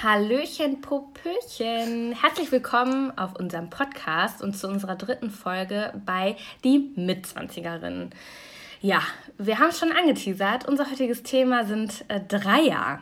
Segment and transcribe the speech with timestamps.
[0.00, 2.12] Hallöchen, Popöchen.
[2.12, 8.10] Herzlich willkommen auf unserem Podcast und zu unserer dritten Folge bei Die Mitzwanzigerinnen.
[8.80, 9.02] Ja,
[9.38, 10.68] wir haben es schon angeteasert.
[10.68, 13.00] Unser heutiges Thema sind äh, Dreier.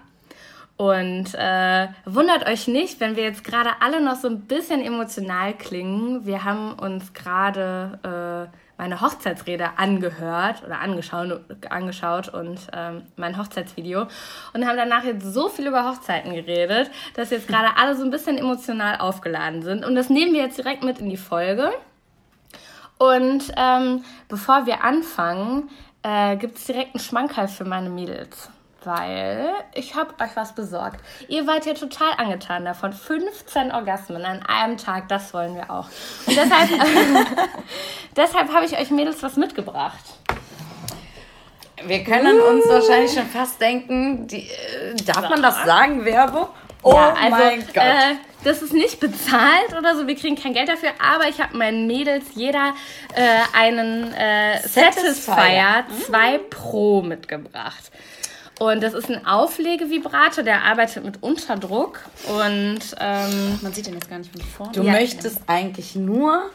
[0.79, 5.53] Und äh, wundert euch nicht, wenn wir jetzt gerade alle noch so ein bisschen emotional
[5.53, 6.25] klingen.
[6.25, 11.41] Wir haben uns gerade äh, meine Hochzeitsrede angehört oder angeschaut,
[11.71, 14.07] angeschaut und ähm, mein Hochzeitsvideo
[14.53, 18.11] und haben danach jetzt so viel über Hochzeiten geredet, dass jetzt gerade alle so ein
[18.11, 19.85] bisschen emotional aufgeladen sind.
[19.85, 21.73] Und das nehmen wir jetzt direkt mit in die Folge.
[22.99, 25.71] Und ähm, bevor wir anfangen,
[26.03, 28.51] äh, gibt es direkt einen Schmankerl für meine Mädels
[28.87, 31.01] weil ich habe euch was besorgt.
[31.29, 32.93] Ihr wart ja total angetan davon.
[32.93, 35.89] 15 Orgasmen an einem Tag, das wollen wir auch.
[36.27, 36.71] Und deshalb,
[38.17, 40.05] deshalb habe ich euch Mädels was mitgebracht.
[41.85, 42.45] Wir können uh.
[42.45, 46.49] uns wahrscheinlich schon fast denken, die, äh, darf man das sagen, Werbung?
[46.83, 47.77] Oh ja, also, mein Gott.
[47.77, 51.57] Äh, das ist nicht bezahlt oder so, wir kriegen kein Geld dafür, aber ich habe
[51.57, 52.75] meinen Mädels jeder
[53.15, 53.23] äh,
[53.59, 57.91] einen äh, Satisfier 2 Pro mitgebracht.
[58.59, 62.01] Und das ist ein Auflegevibrator, der arbeitet mit Unterdruck.
[62.27, 64.73] Und ähm, man sieht den jetzt gar nicht von vorne.
[64.73, 65.43] Du ja, möchtest ja.
[65.47, 66.51] eigentlich nur,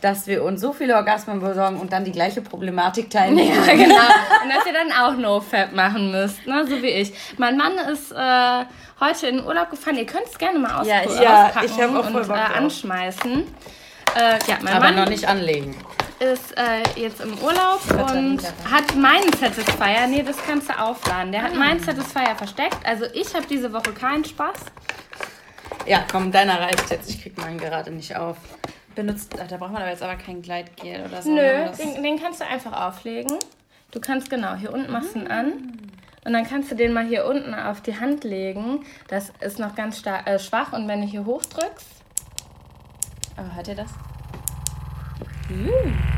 [0.00, 3.56] dass wir uns so viele Orgasmen besorgen und dann die gleiche Problematik teilnehmen.
[3.66, 3.96] Ja, genau.
[3.96, 6.66] und dass ihr dann auch No-Fab machen müsst, ne?
[6.68, 7.12] so wie ich.
[7.36, 8.64] Mein Mann ist äh,
[9.00, 9.96] heute in den Urlaub gefahren.
[9.96, 13.42] Ihr könnt es gerne mal aus ja, ich, auspacken ich auch voll und äh, anschmeißen.
[14.14, 15.74] Äh, ja, mein Aber Mann noch nicht anlegen
[16.20, 17.80] ist äh, jetzt im Urlaub
[18.12, 20.06] und hat meinen Satisfier.
[20.08, 21.32] Nee, das kannst du aufladen.
[21.32, 21.58] Der hat ah.
[21.58, 22.78] meinen Satisfier versteckt.
[22.84, 24.58] Also ich habe diese Woche keinen Spaß.
[25.86, 27.10] Ja, komm, deiner reicht jetzt.
[27.10, 28.36] Ich krieg meinen gerade nicht auf.
[28.94, 31.30] Benutzt, da braucht man aber jetzt aber kein Gleitgel oder so.
[31.30, 31.72] Nö, ne?
[31.78, 33.38] den, den, kannst du einfach auflegen.
[33.90, 35.52] Du kannst genau, hier unten machst du ihn an.
[36.24, 38.84] Und dann kannst du den mal hier unten auf die Hand legen.
[39.08, 40.72] Das ist noch ganz äh, schwach.
[40.72, 41.86] Und wenn du hier hochdrückst.
[43.36, 43.90] Aber hört ihr das?
[45.54, 46.14] Mhm.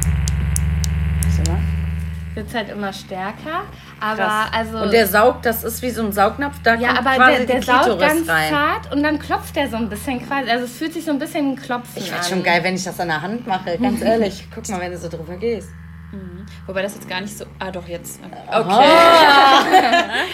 [2.37, 3.63] Wird halt immer stärker.
[3.99, 4.49] Aber Krass.
[4.53, 4.79] also.
[4.79, 7.61] Und der saugt, das ist wie so ein Saugnapf, da ja, kommt aber quasi der,
[7.61, 8.51] der saugt ganz rein.
[8.51, 10.51] zart und dann klopft der so ein bisschen quasi.
[10.51, 13.01] Also es fühlt sich so ein bisschen klopfen Ich finde schon geil, wenn ich das
[13.01, 14.47] an der Hand mache, ganz ehrlich.
[14.55, 15.71] Guck mal, wenn du so drüber gehst.
[16.13, 16.45] Mhm.
[16.67, 17.47] Wobei das jetzt gar nicht so.
[17.59, 18.21] Ah, doch, jetzt.
[18.23, 18.85] Okay.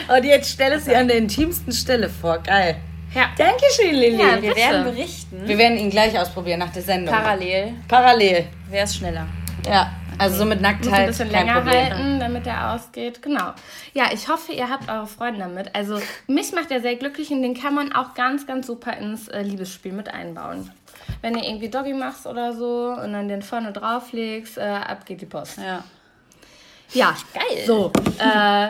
[0.08, 0.12] Oh.
[0.16, 2.38] und jetzt stelle sie an der intimsten Stelle vor.
[2.38, 2.78] Geil.
[3.14, 3.28] Ja.
[3.36, 4.20] Dankeschön, Lilly.
[4.20, 5.46] Ja, wir werden berichten.
[5.46, 7.14] Wir werden ihn gleich ausprobieren nach der Sendung.
[7.14, 7.74] Parallel.
[7.88, 8.46] Parallel.
[8.70, 9.26] Wer ist schneller?
[9.66, 10.84] Ja, also so mit Nacktheit.
[10.84, 11.74] Muss ein bisschen länger Problem.
[11.74, 13.22] halten, damit er ausgeht.
[13.22, 13.52] Genau.
[13.92, 15.74] Ja, ich hoffe, ihr habt eure Freunde damit.
[15.74, 19.28] Also mich macht er sehr glücklich und den kann man auch ganz, ganz super ins
[19.28, 20.70] äh, Liebesspiel mit einbauen.
[21.20, 25.20] Wenn ihr irgendwie Doggy machst oder so und dann den vorne drauflegst, äh, ab geht
[25.20, 25.58] die Post.
[25.58, 25.84] Ja.
[26.92, 27.64] Ja, geil.
[27.66, 28.68] So, äh,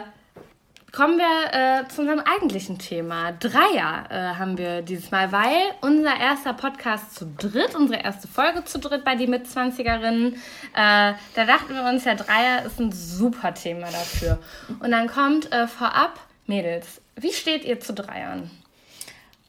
[0.93, 3.33] Kommen wir äh, zu unserem eigentlichen Thema.
[3.33, 8.63] Dreier äh, haben wir dieses Mal, weil unser erster Podcast zu dritt, unsere erste Folge
[8.65, 10.37] zu dritt bei die Mitzwanzigerinnen, äh,
[10.75, 14.39] da dachten wir uns, ja, Dreier ist ein super Thema dafür.
[14.81, 18.51] Und dann kommt äh, vorab, Mädels, wie steht ihr zu Dreiern?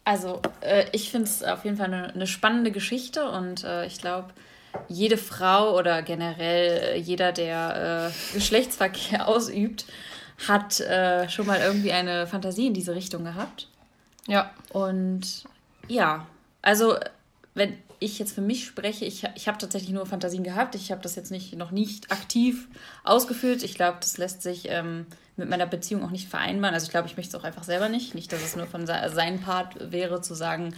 [0.05, 3.99] Also, äh, ich finde es auf jeden Fall eine, eine spannende Geschichte und äh, ich
[3.99, 4.29] glaube,
[4.87, 9.85] jede Frau oder generell jeder, der Geschlechtsverkehr ausübt,
[10.47, 13.67] hat äh, schon mal irgendwie eine Fantasie in diese Richtung gehabt.
[14.27, 14.51] Ja.
[14.71, 15.43] Und
[15.87, 16.25] ja,
[16.61, 16.95] also
[17.55, 20.75] wenn ich jetzt für mich spreche, ich, ich habe tatsächlich nur Fantasien gehabt.
[20.75, 22.67] Ich habe das jetzt nicht, noch nicht aktiv
[23.03, 23.63] ausgeführt.
[23.63, 25.05] Ich glaube, das lässt sich ähm,
[25.37, 26.73] mit meiner Beziehung auch nicht vereinbaren.
[26.73, 28.13] Also ich glaube, ich möchte es auch einfach selber nicht.
[28.13, 30.75] Nicht, dass es nur von se seinem Part wäre, zu sagen,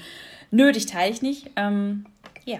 [0.52, 1.50] nö, dich teile ich nicht.
[1.56, 2.06] Ähm,
[2.46, 2.60] ja.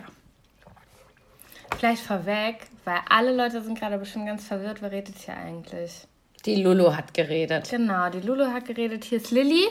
[1.78, 6.08] Vielleicht vorweg, weil alle Leute sind gerade bestimmt ganz verwirrt, wer redet hier eigentlich?
[6.46, 7.70] Die Lulu hat geredet.
[7.70, 9.04] Genau, die Lulu hat geredet.
[9.06, 9.68] Hier ist Lilly.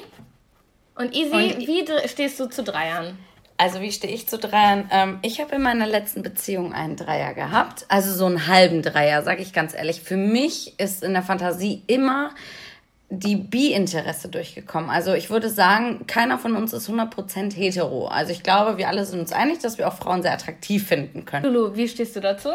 [0.96, 3.18] Und Easy, Und wie stehst du zu Dreiern?
[3.56, 4.88] Also wie stehe ich zu Dreiern?
[4.90, 7.84] Ähm, ich habe in meiner letzten Beziehung einen Dreier gehabt.
[7.88, 10.00] Also so einen halben Dreier, sage ich ganz ehrlich.
[10.00, 12.30] Für mich ist in der Fantasie immer
[13.10, 14.90] die Bi-Interesse durchgekommen.
[14.90, 18.08] Also ich würde sagen, keiner von uns ist 100% hetero.
[18.08, 21.24] Also ich glaube, wir alle sind uns einig, dass wir auch Frauen sehr attraktiv finden
[21.24, 21.52] können.
[21.52, 22.50] Lulu, wie stehst du dazu?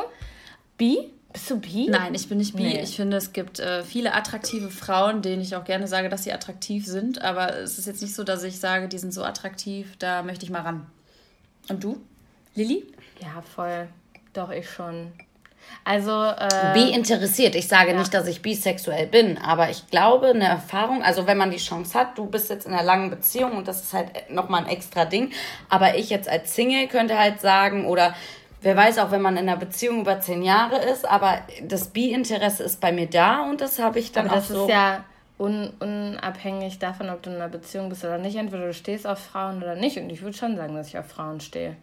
[0.78, 1.12] Bi?
[1.32, 1.88] Bist du bi?
[1.90, 2.64] Nein, ich bin nicht bi.
[2.64, 2.82] Nee.
[2.82, 6.34] Ich finde, es gibt äh, viele attraktive Frauen, denen ich auch gerne sage, dass sie
[6.34, 7.22] attraktiv sind.
[7.22, 10.46] Aber es ist jetzt nicht so, dass ich sage, die sind so attraktiv, da möchte
[10.46, 10.88] ich mal ran.
[11.68, 12.02] Und du?
[12.56, 12.84] Lilly?
[13.22, 13.88] Ja, voll.
[14.34, 15.12] Doch, ich schon.
[15.84, 16.12] Also.
[16.12, 17.54] Äh, bi interessiert.
[17.54, 18.00] Ich sage ja.
[18.00, 21.98] nicht, dass ich bisexuell bin, aber ich glaube, eine Erfahrung, also wenn man die Chance
[21.98, 25.06] hat, du bist jetzt in einer langen Beziehung und das ist halt nochmal ein extra
[25.06, 25.32] Ding.
[25.70, 28.16] Aber ich jetzt als Single könnte halt sagen, oder
[28.62, 32.64] wer weiß auch, wenn man in einer Beziehung über zehn Jahre ist, aber das Bi-Interesse
[32.64, 34.64] ist bei mir da und das habe ich dann aber auch das so.
[34.64, 35.04] Ist ja
[35.38, 38.36] un unabhängig davon, ob du in einer Beziehung bist oder nicht.
[38.36, 39.98] Entweder du stehst auf Frauen oder nicht.
[39.98, 41.78] Und ich würde schon sagen, dass ich auf Frauen stehe.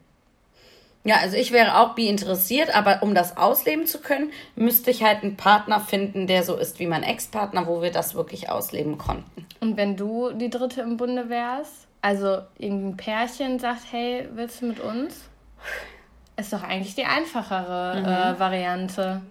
[1.05, 5.05] Ja, also ich wäre auch bi interessiert, aber um das ausleben zu können, müsste ich
[5.05, 8.99] halt einen Partner finden, der so ist wie mein Ex-Partner, wo wir das wirklich ausleben
[8.99, 9.47] konnten.
[9.61, 14.67] Und wenn du die Dritte im Bunde wärst, also irgendein Pärchen sagt, hey, willst du
[14.67, 15.29] mit uns?
[16.37, 18.07] Ist doch eigentlich die einfachere Mhm.
[18.07, 19.23] äh, Variante.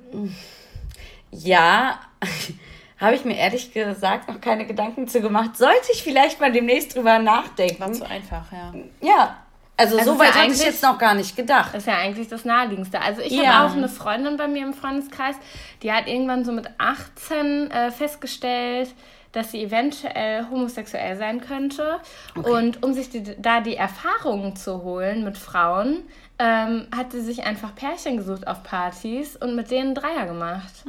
[1.32, 2.00] Ja,
[3.00, 5.58] habe ich mir ehrlich gesagt noch keine Gedanken zu gemacht.
[5.58, 7.80] Sollte ich vielleicht mal demnächst drüber nachdenken.
[7.80, 8.74] War zu einfach, ja.
[9.02, 9.38] Ja,
[9.78, 11.74] also, Also so weit ja hatte ich jetzt noch gar nicht gedacht.
[11.74, 13.02] Das ist ja eigentlich das Naheliegendste.
[13.02, 13.54] Also ich Ja.
[13.54, 15.36] habe auch eine Freundin bei mir im Freundeskreis,
[15.84, 18.94] die hat irgendwann so mit 18 äh, festgestellt,
[19.34, 22.00] dass sie eventuell homosexuell sein könnte.
[22.36, 26.04] Und um sich die, da die Erfahrungen zu holen mit Frauen,
[26.40, 30.86] ähm, hat sie sich einfach Pärchen gesucht auf Partys und mit denen Dreier gemacht.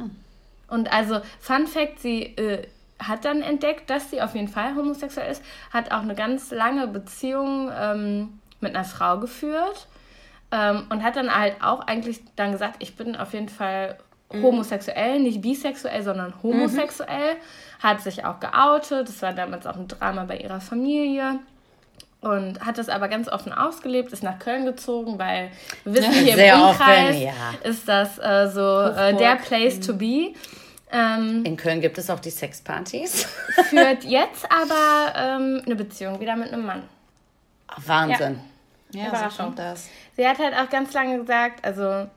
[0.67, 2.67] Und also, Fun Fact, sie äh,
[2.99, 6.87] hat dann entdeckt, dass sie auf jeden Fall homosexuell ist, hat auch eine ganz lange
[6.87, 9.87] Beziehung ähm, mit einer Frau geführt
[10.51, 13.97] ähm, und hat dann halt auch eigentlich dann gesagt, ich bin auf jeden Fall
[14.33, 17.37] homosexuell, nicht bisexuell, sondern homosexuell.
[17.79, 21.39] Hat sich auch geoutet, das war damals auch ein Drama bei ihrer Familie.
[22.19, 25.51] Und hat das aber ganz offen ausgelebt, ist nach Köln gezogen, weil
[25.83, 27.31] wir wissen, hier Sehr im offen, Umkreis ja.
[27.63, 30.33] ist das äh, so äh, der Place to be.
[30.91, 33.25] Ähm, In Köln gibt es auch die Sexpartys.
[33.69, 36.83] führt jetzt aber ähm, eine Beziehung wieder mit einem Mann.
[37.85, 38.39] Wahnsinn.
[38.91, 39.45] Ja, so Überraschung.
[39.45, 39.87] kommt das.
[40.15, 42.07] Sie hat halt auch ganz lange gesagt, also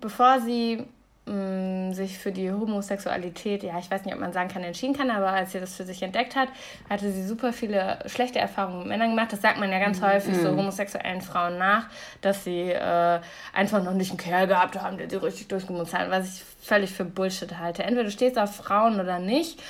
[0.00, 0.84] bevor sie
[1.26, 5.10] mh, sich für die Homosexualität, ja, ich weiß nicht, ob man sagen kann, entschieden kann,
[5.10, 6.48] aber als sie das für sich entdeckt hat,
[6.88, 9.32] hatte sie super viele schlechte Erfahrungen mit Männern gemacht.
[9.32, 11.86] Das sagt man ja ganz häufig so homosexuellen Frauen nach,
[12.20, 13.20] dass sie äh,
[13.52, 16.90] einfach noch nicht einen Kerl gehabt haben, der sie richtig durchgemutzt hat, was ich völlig
[16.90, 17.82] für Bullshit halte.
[17.82, 19.62] Entweder du stehst auf Frauen oder nicht.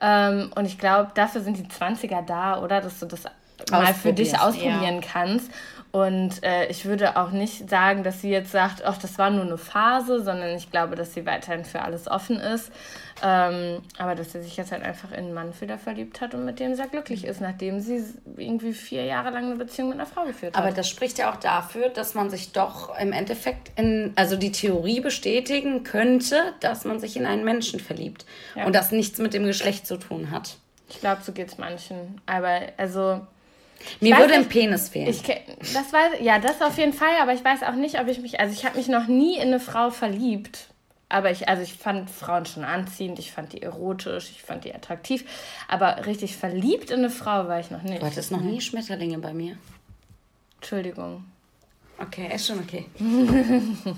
[0.00, 2.80] Ähm, und ich glaube, dafür sind die 20er da, oder?
[2.80, 3.24] Dass du das
[3.70, 5.50] mal für dich ausprobieren kannst.
[5.94, 9.44] Und äh, ich würde auch nicht sagen, dass sie jetzt sagt, ach, das war nur
[9.44, 12.72] eine Phase, sondern ich glaube, dass sie weiterhin für alles offen ist.
[13.22, 16.44] Ähm, aber dass sie sich jetzt halt einfach in einen Mann wieder verliebt hat und
[16.44, 18.02] mit dem sehr glücklich ist, nachdem sie
[18.36, 20.64] irgendwie vier Jahre lang eine Beziehung mit einer Frau geführt hat.
[20.64, 24.50] Aber das spricht ja auch dafür, dass man sich doch im Endeffekt in, also die
[24.50, 28.26] Theorie bestätigen könnte, dass man sich in einen Menschen verliebt.
[28.56, 28.66] Ja.
[28.66, 30.56] Und das nichts mit dem Geschlecht zu tun hat.
[30.88, 32.20] ich glaube, so geht es manchen.
[32.26, 33.20] Aber also.
[34.00, 35.08] Mir würde ein Penis fehlen.
[35.08, 38.20] Ich, das weiß, ja, das auf jeden Fall, aber ich weiß auch nicht, ob ich
[38.20, 40.68] mich, also ich habe mich noch nie in eine Frau verliebt.
[41.08, 44.74] Aber ich, also ich fand Frauen schon anziehend, ich fand die erotisch, ich fand die
[44.74, 45.24] attraktiv.
[45.68, 48.02] Aber richtig verliebt in eine Frau war ich noch nicht.
[48.02, 49.56] Du hattest noch nie Schmetterlinge bei mir.
[50.56, 51.24] Entschuldigung.
[51.98, 52.86] Okay, ist schon okay.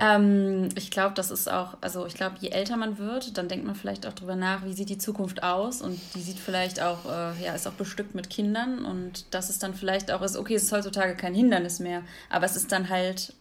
[0.00, 3.66] Ähm, ich glaube, das ist auch, also ich glaube, je älter man wird, dann denkt
[3.66, 7.04] man vielleicht auch drüber nach, wie sieht die Zukunft aus und die sieht vielleicht auch,
[7.04, 10.54] äh, ja, ist auch bestückt mit Kindern und das ist dann vielleicht auch, ist, okay,
[10.54, 13.34] es ist heutzutage kein Hindernis mehr, aber es ist dann halt,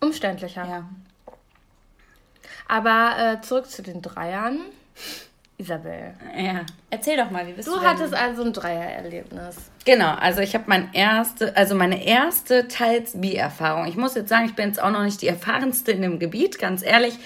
[0.00, 0.64] Umständlicher.
[0.66, 0.88] ja,
[2.66, 4.60] Aber äh, zurück zu den Dreiern.
[5.60, 6.60] Isabel, Ja.
[6.88, 9.56] erzähl doch mal, wie bist du, du hattest also ein Dreiererlebnis.
[9.84, 13.86] Genau, also ich habe mein erste, also meine erste teils Bi-Erfahrung.
[13.86, 16.58] Ich muss jetzt sagen, ich bin jetzt auch noch nicht die erfahrenste in dem Gebiet,
[16.58, 17.18] ganz ehrlich.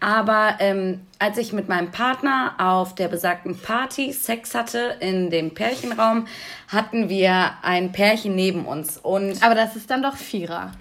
[0.00, 5.54] Aber ähm, als ich mit meinem Partner auf der besagten Party Sex hatte in dem
[5.54, 6.26] Pärchenraum,
[6.68, 8.98] hatten wir ein Pärchen neben uns.
[8.98, 10.72] Und Aber das ist dann doch Vierer.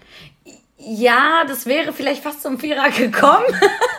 [0.77, 3.45] ja, das wäre vielleicht fast zum Vierer gekommen.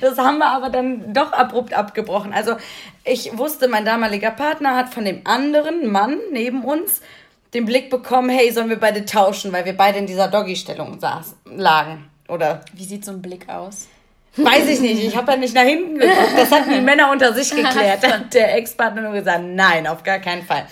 [0.00, 2.32] Das haben wir aber dann doch abrupt abgebrochen.
[2.32, 2.56] Also
[3.04, 7.00] ich wusste, mein damaliger Partner hat von dem anderen Mann neben uns
[7.54, 10.98] den Blick bekommen, hey, sollen wir beide tauschen, weil wir beide in dieser Doggy-Stellung
[11.44, 12.10] lagen.
[12.28, 13.88] Oder Wie sieht so ein Blick aus?
[14.36, 16.32] Weiß ich nicht, ich habe ja nicht nach hinten geguckt.
[16.36, 18.06] Das hatten die Männer unter sich geklärt.
[18.06, 20.66] Hat der Ex-Partner nur gesagt, nein, auf gar keinen Fall.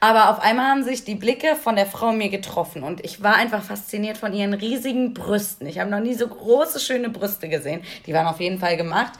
[0.00, 3.36] Aber auf einmal haben sich die Blicke von der Frau mir getroffen und ich war
[3.36, 5.66] einfach fasziniert von ihren riesigen Brüsten.
[5.66, 7.82] Ich habe noch nie so große, schöne Brüste gesehen.
[8.06, 9.14] Die waren auf jeden Fall gemacht.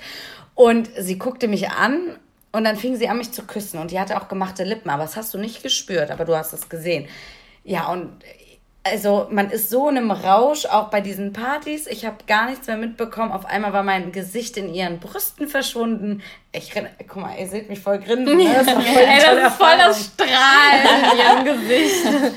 [0.54, 2.18] Und sie guckte mich an
[2.52, 3.78] und dann fing sie an, mich zu küssen.
[3.78, 6.52] Und die hatte auch gemachte Lippen, aber das hast du nicht gespürt, aber du hast
[6.52, 7.08] es gesehen.
[7.64, 8.10] Ja, und
[8.90, 11.86] also man ist so in einem Rausch, auch bei diesen Partys.
[11.86, 13.32] Ich habe gar nichts mehr mitbekommen.
[13.32, 16.22] Auf einmal war mein Gesicht in ihren Brüsten verschwunden.
[16.52, 16.72] Ich
[17.08, 18.36] guck mal, ihr seht mich voll grinsen.
[18.36, 18.54] Ne?
[18.54, 22.36] Das voll Ey, das ist voll das Strahlen in ihrem Gesicht.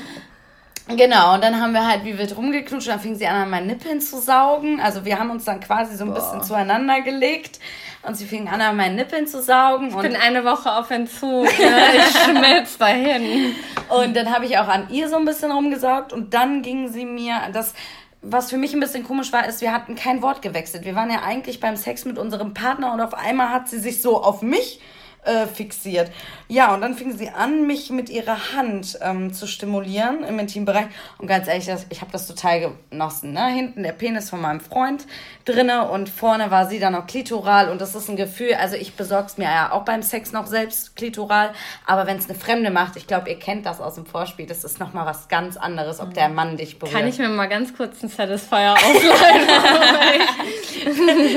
[0.96, 3.66] Genau, und dann haben wir halt wie wild rumgeknutscht, dann fing sie an, an meinen
[3.66, 4.80] Nippeln zu saugen.
[4.80, 7.60] Also wir haben uns dann quasi so ein bisschen zueinander gelegt
[8.02, 9.88] und sie fing an, an meinen Nippeln zu saugen.
[9.88, 11.46] Ich und bin eine Woche auf Entzug.
[11.60, 11.96] Ne?
[11.98, 13.54] Ich schmelz dahin.
[13.88, 17.04] Und dann habe ich auch an ihr so ein bisschen rumgesaugt und dann ging sie
[17.04, 17.74] mir, das,
[18.22, 20.84] was für mich ein bisschen komisch war, ist, wir hatten kein Wort gewechselt.
[20.84, 24.02] Wir waren ja eigentlich beim Sex mit unserem Partner und auf einmal hat sie sich
[24.02, 24.80] so auf mich
[25.24, 26.10] äh, fixiert.
[26.48, 30.86] Ja, und dann fing sie an, mich mit ihrer Hand ähm, zu stimulieren im Intimbereich.
[31.18, 33.32] Und ganz ehrlich, das, ich habe das total genossen.
[33.32, 33.46] Ne?
[33.48, 35.06] Hinten der Penis von meinem Freund
[35.44, 37.68] drinne und vorne war sie dann noch klitoral.
[37.68, 40.96] Und das ist ein Gefühl, also ich besorg's mir ja auch beim Sex noch selbst
[40.96, 41.52] klitoral.
[41.86, 44.64] Aber wenn es eine Fremde macht, ich glaube, ihr kennt das aus dem Vorspiel, das
[44.64, 46.96] ist nochmal was ganz anderes, ob der Mann dich berührt.
[46.96, 49.46] Kann ich mir mal ganz kurz einen Satisfier ausleihen?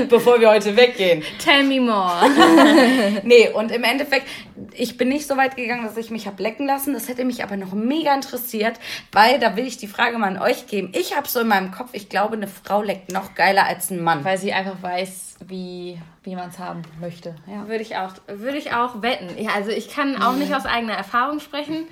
[0.09, 1.23] Bevor wir heute weggehen.
[1.43, 2.29] Tell me more.
[3.23, 4.27] nee, und im Endeffekt,
[4.73, 6.93] ich bin nicht so weit gegangen, dass ich mich habe lecken lassen.
[6.93, 8.79] Das hätte mich aber noch mega interessiert,
[9.11, 10.91] weil da will ich die Frage mal an euch geben.
[10.93, 14.03] Ich habe so in meinem Kopf, ich glaube, eine Frau leckt noch geiler als ein
[14.03, 14.23] Mann.
[14.23, 17.35] Weil sie einfach weiß, wie, wie man es haben möchte.
[17.47, 17.67] Ja.
[17.67, 19.29] Würde ich auch, würde ich auch wetten.
[19.41, 21.87] Ja, also ich kann auch nicht aus eigener Erfahrung sprechen,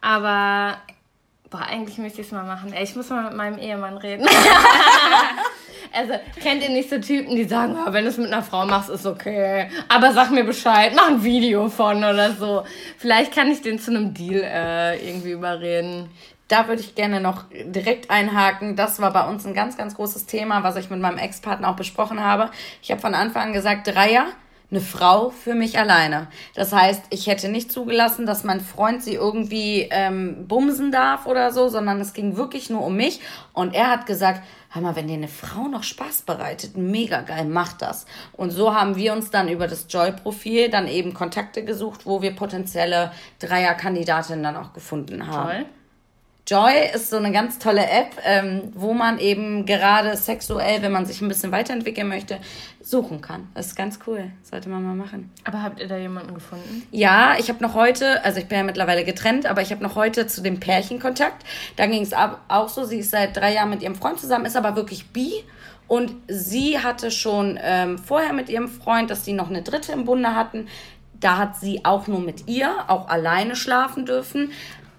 [0.00, 0.78] aber
[1.50, 2.72] boah, eigentlich möchte ich es mal machen.
[2.72, 4.26] Ey, ich muss mal mit meinem Ehemann reden.
[5.94, 8.66] Also, kennt ihr nicht so Typen, die sagen, oh, wenn du es mit einer Frau
[8.66, 9.68] machst, ist okay.
[9.88, 12.64] Aber sag mir Bescheid, mach ein Video von oder so.
[12.98, 16.10] Vielleicht kann ich den zu einem Deal äh, irgendwie überreden.
[16.48, 18.76] Da würde ich gerne noch direkt einhaken.
[18.76, 21.76] Das war bei uns ein ganz, ganz großes Thema, was ich mit meinem Ex-Partner auch
[21.76, 22.50] besprochen habe.
[22.82, 24.26] Ich habe von Anfang an gesagt, Dreier,
[24.70, 26.28] eine Frau für mich alleine.
[26.54, 31.52] Das heißt, ich hätte nicht zugelassen, dass mein Freund sie irgendwie ähm, bumsen darf oder
[31.52, 33.20] so, sondern es ging wirklich nur um mich.
[33.52, 37.44] Und er hat gesagt, hör mal, wenn dir eine Frau noch Spaß bereitet, mega geil,
[37.44, 38.06] mach das.
[38.32, 42.34] Und so haben wir uns dann über das Joy-Profil dann eben Kontakte gesucht, wo wir
[42.34, 45.58] potenzielle Dreierkandidatinnen dann auch gefunden haben.
[45.58, 45.66] Toll.
[46.46, 51.06] Joy ist so eine ganz tolle App, ähm, wo man eben gerade sexuell, wenn man
[51.06, 52.38] sich ein bisschen weiterentwickeln möchte,
[52.82, 53.48] suchen kann.
[53.54, 54.30] Das ist ganz cool.
[54.42, 55.32] Sollte man mal machen.
[55.44, 56.86] Aber habt ihr da jemanden gefunden?
[56.90, 59.94] Ja, ich habe noch heute, also ich bin ja mittlerweile getrennt, aber ich habe noch
[59.94, 61.46] heute zu dem Pärchen Kontakt.
[61.76, 64.56] Da ging es auch so, sie ist seit drei Jahren mit ihrem Freund zusammen, ist
[64.56, 65.32] aber wirklich bi.
[65.88, 70.04] Und sie hatte schon ähm, vorher mit ihrem Freund, dass sie noch eine dritte im
[70.04, 70.68] Bunde hatten.
[71.18, 74.52] Da hat sie auch nur mit ihr, auch alleine schlafen dürfen.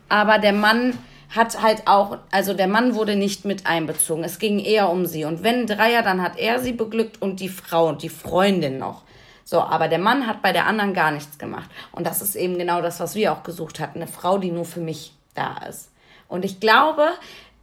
[0.09, 0.97] Aber der Mann
[1.29, 4.23] hat halt auch, also der Mann wurde nicht mit einbezogen.
[4.23, 5.25] Es ging eher um sie.
[5.25, 9.03] Und wenn Dreier, dann hat er sie beglückt und die Frau und die Freundin noch.
[9.43, 11.69] So, aber der Mann hat bei der anderen gar nichts gemacht.
[11.91, 14.01] Und das ist eben genau das, was wir auch gesucht hatten.
[14.01, 15.91] Eine Frau, die nur für mich da ist.
[16.27, 17.09] Und ich glaube,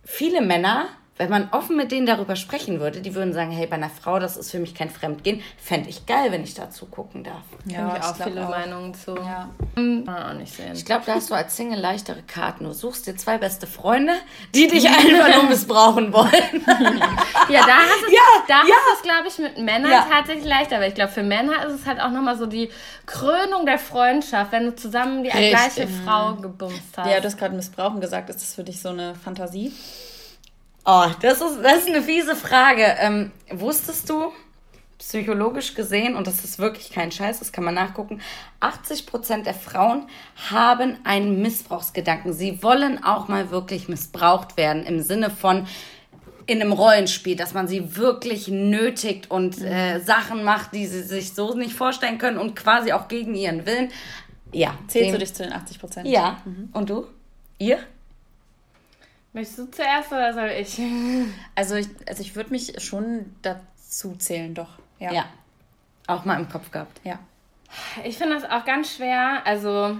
[0.04, 0.86] viele Männer
[1.18, 4.18] wenn man offen mit denen darüber sprechen würde, die würden sagen, hey, bei einer Frau,
[4.18, 7.42] das ist für mich kein Fremdgehen, fände ich geil, wenn ich dazu gucken darf.
[7.66, 8.50] Ja, ich auch viele auch.
[8.50, 9.14] Meinungen zu.
[9.16, 9.50] Ja.
[9.76, 10.08] Hm.
[10.08, 10.72] auch nicht sehen.
[10.72, 12.64] Ich glaube, da hast du als Single leichtere Karten.
[12.64, 14.14] Du suchst dir zwei beste Freunde,
[14.54, 16.64] die dich einfach nur missbrauchen wollen.
[17.48, 18.74] ja, da hast es, ja, da ja.
[18.74, 20.06] hast es, glaube ich, mit Männern ja.
[20.10, 20.76] tatsächlich leichter.
[20.76, 22.70] Aber ich glaube, für Männer ist es halt auch nochmal so die
[23.04, 25.50] Krönung der Freundschaft, wenn du zusammen die Richtig.
[25.50, 27.10] gleiche Frau gebumst hast.
[27.10, 28.30] Ja, du hast gerade Missbrauchen gesagt.
[28.30, 29.72] Ist das für dich so eine Fantasie?
[30.84, 32.96] Oh, das ist, das ist eine fiese Frage.
[32.98, 34.32] Ähm, wusstest du,
[34.98, 38.20] psychologisch gesehen, und das ist wirklich kein Scheiß, das kann man nachgucken,
[38.60, 40.06] 80% der Frauen
[40.50, 42.32] haben einen Missbrauchsgedanken.
[42.32, 45.66] Sie wollen auch mal wirklich missbraucht werden im Sinne von
[46.46, 51.34] in einem Rollenspiel, dass man sie wirklich nötigt und äh, Sachen macht, die sie sich
[51.34, 53.90] so nicht vorstellen können und quasi auch gegen ihren Willen.
[54.52, 54.74] Ja.
[54.88, 56.06] Zählst dem, du dich zu den 80%?
[56.06, 56.38] Ja.
[56.44, 56.68] Mhm.
[56.72, 57.06] Und du?
[57.58, 57.78] Ihr?
[59.32, 60.78] Möchtest du zuerst oder soll ich?
[61.54, 64.78] Also ich, also ich würde mich schon dazu zählen, doch.
[64.98, 65.12] Ja.
[65.12, 65.24] ja.
[66.06, 67.00] Auch mal im Kopf gehabt.
[67.04, 67.18] Ja.
[68.04, 69.42] Ich finde das auch ganz schwer.
[69.44, 69.96] Also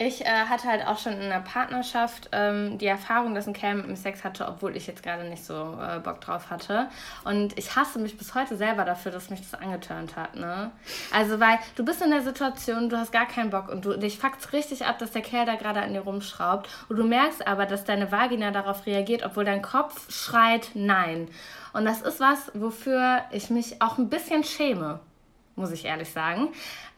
[0.00, 3.74] ich äh, hatte halt auch schon in einer Partnerschaft ähm, die Erfahrung, dass ein Kerl
[3.74, 6.88] mit mir Sex hatte, obwohl ich jetzt gerade nicht so äh, Bock drauf hatte.
[7.24, 10.36] Und ich hasse mich bis heute selber dafür, dass mich das angeturnt hat.
[10.36, 10.70] Ne?
[11.12, 14.18] Also, weil du bist in der Situation, du hast gar keinen Bock und du dich
[14.18, 16.68] fuckt richtig ab, dass der Kerl da gerade an dir rumschraubt.
[16.88, 21.28] Und du merkst aber, dass deine Vagina darauf reagiert, obwohl dein Kopf schreit Nein.
[21.72, 25.00] Und das ist was, wofür ich mich auch ein bisschen schäme,
[25.58, 26.48] muss ich ehrlich sagen.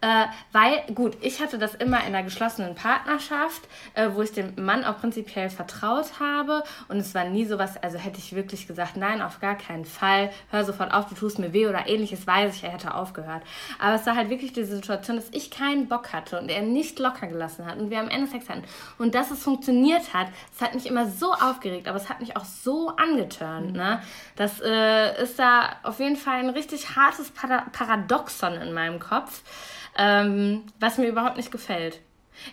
[0.02, 3.60] Äh, weil, gut, ich hatte das immer in einer geschlossenen Partnerschaft,
[3.94, 6.62] äh, wo ich dem Mann auch prinzipiell vertraut habe.
[6.88, 10.30] Und es war nie sowas, also hätte ich wirklich gesagt, nein, auf gar keinen Fall,
[10.50, 13.42] hör sofort auf, du tust mir weh oder ähnliches, weiß ich, er hätte aufgehört.
[13.78, 16.98] Aber es war halt wirklich diese Situation, dass ich keinen Bock hatte und er nicht
[16.98, 18.64] locker gelassen hat und wir am Ende Sex hatten.
[18.96, 22.38] Und dass es funktioniert hat, das hat mich immer so aufgeregt, aber es hat mich
[22.38, 23.72] auch so angeturnt.
[23.72, 23.76] Mhm.
[23.76, 24.02] Ne?
[24.36, 29.42] Das äh, ist da auf jeden Fall ein richtig hartes Paradoxon in meinem Kopf
[29.96, 32.00] ähm, was mir überhaupt nicht gefällt.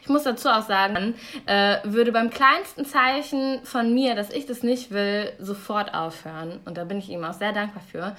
[0.02, 4.62] Ich muss dazu auch sagen, äh, würde beim kleinsten Zeichen von mir, dass ich das
[4.62, 6.60] nicht will, sofort aufhören.
[6.66, 8.16] Und da bin ich ihm auch sehr dankbar für.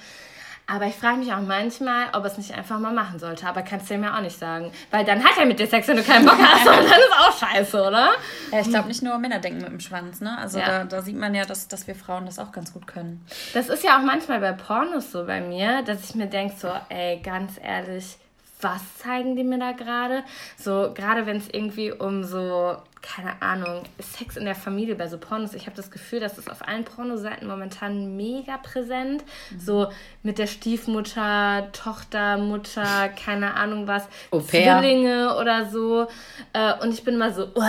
[0.71, 3.47] Aber ich frage mich auch manchmal, ob er es nicht einfach mal machen sollte.
[3.47, 4.71] Aber kannst du mir auch nicht sagen.
[4.91, 6.67] Weil dann hat er mit dir Sex, wenn du keinen Bock hast.
[6.67, 8.11] Und dann ist auch scheiße, oder?
[8.51, 10.37] Ja, ich glaube, nicht nur Männer denken mit dem Schwanz, ne?
[10.37, 10.65] Also ja.
[10.65, 13.25] da, da, sieht man ja, dass, dass wir Frauen das auch ganz gut können.
[13.53, 16.71] Das ist ja auch manchmal bei Pornos so bei mir, dass ich mir denke so,
[16.89, 18.17] ey, ganz ehrlich,
[18.61, 20.23] was zeigen die mir da gerade?
[20.57, 25.17] So, gerade wenn es irgendwie um so, keine Ahnung, Sex in der Familie bei so
[25.17, 29.23] Pornos, ich habe das Gefühl, dass es auf allen Pornoseiten momentan mega präsent.
[29.51, 29.59] Mhm.
[29.59, 29.87] So
[30.23, 34.07] mit der Stiefmutter, Tochter, Mutter, keine Ahnung was,
[34.47, 36.07] Zwillinge oder so.
[36.53, 37.65] Äh, und ich bin mal so, What?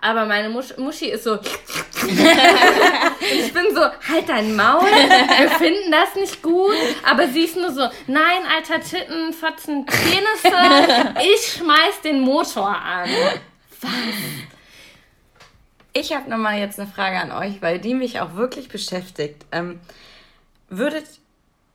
[0.00, 1.36] Aber meine Musch Muschi ist so.
[3.34, 6.74] ich bin so, halt dein Maul, wir finden das nicht gut.
[7.04, 13.08] Aber sie ist nur so, nein, alter Titten, Fotzen, Penisse, ich schmeiß den Motor an.
[13.80, 13.90] Was?
[15.92, 19.46] Ich habe nochmal jetzt eine Frage an euch, weil die mich auch wirklich beschäftigt.
[19.50, 19.80] Ähm,
[20.68, 21.06] würdet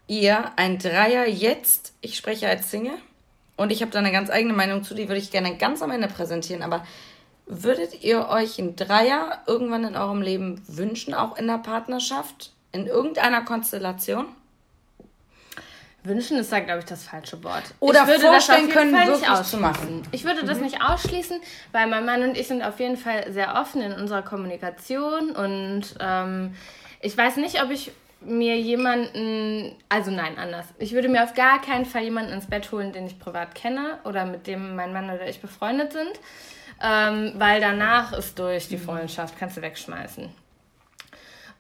[0.08, 2.98] ihr ein Dreier jetzt, ich spreche als Single,
[3.58, 5.92] und ich habe da eine ganz eigene Meinung zu, die würde ich gerne ganz am
[5.92, 6.86] Ende präsentieren, aber
[7.52, 12.88] würdet ihr euch ein Dreier irgendwann in eurem Leben wünschen, auch in der Partnerschaft, in
[12.88, 14.28] irgendeiner Konstellation?
[16.04, 17.64] Wünschen ist da, glaube ich, das falsche Wort.
[17.80, 20.02] Oder ich würde vorstellen das können, Fall wirklich zu machen.
[20.12, 20.48] Ich würde mhm.
[20.48, 21.40] das nicht ausschließen,
[21.74, 25.84] weil mein Mann und ich sind auf jeden Fall sehr offen in unserer Kommunikation und
[26.00, 26.56] ähm,
[27.02, 27.92] ich weiß nicht, ob ich
[28.22, 30.66] mir jemanden, also nein, anders.
[30.80, 34.00] Ich würde mir auf gar keinen Fall jemanden ins Bett holen, den ich privat kenne
[34.06, 36.20] oder mit dem mein Mann oder ich befreundet sind,
[36.84, 38.82] ähm, weil danach ist durch die mhm.
[38.82, 40.30] Freundschaft, kannst du wegschmeißen.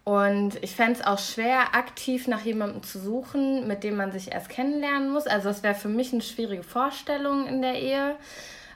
[0.03, 4.31] Und ich fände es auch schwer, aktiv nach jemandem zu suchen, mit dem man sich
[4.31, 5.27] erst kennenlernen muss.
[5.27, 8.15] Also das wäre für mich eine schwierige Vorstellung in der Ehe.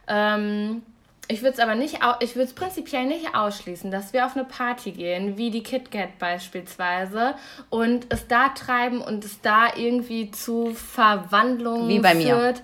[0.07, 0.83] Ähm,
[1.27, 4.45] ich würde es aber nicht, ich würde es prinzipiell nicht ausschließen, dass wir auf eine
[4.45, 7.33] Party gehen, wie die KitKat beispielsweise,
[7.71, 12.57] und es da treiben und es da irgendwie zu Verwandlungen wie bei führt.
[12.57, 12.63] Mir.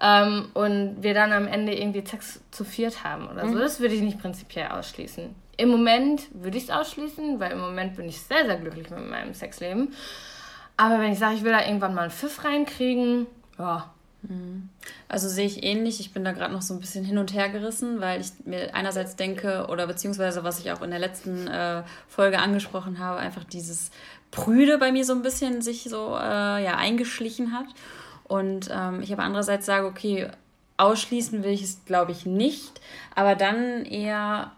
[0.00, 3.52] Ähm, und wir dann am Ende irgendwie Sex zu viert haben oder mhm.
[3.52, 3.58] so.
[3.58, 5.34] Das würde ich nicht prinzipiell ausschließen.
[5.56, 9.10] Im Moment würde ich es ausschließen, weil im Moment bin ich sehr, sehr glücklich mit
[9.10, 9.92] meinem Sexleben.
[10.76, 13.26] Aber wenn ich sage, ich will da irgendwann mal einen Pfiff reinkriegen,
[13.58, 13.92] ja.
[14.22, 14.68] Mhm.
[15.08, 15.98] Also sehe ich ähnlich.
[16.00, 18.74] Ich bin da gerade noch so ein bisschen hin und her gerissen, weil ich mir
[18.74, 23.44] einerseits denke, oder beziehungsweise was ich auch in der letzten äh, Folge angesprochen habe, einfach
[23.44, 23.90] dieses
[24.30, 27.66] Prüde bei mir so ein bisschen sich so äh, ja, eingeschlichen hat.
[28.28, 30.28] Und ähm, ich aber andererseits sage, okay,
[30.76, 32.80] ausschließen will ich es, glaube ich, nicht,
[33.14, 34.52] aber dann eher